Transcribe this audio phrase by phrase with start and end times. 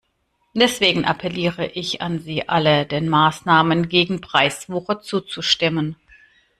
[0.55, 5.95] Deswegen appelliere ich an Sie alle, den Maßnahmen gegen Preiswucher zuzustimmen.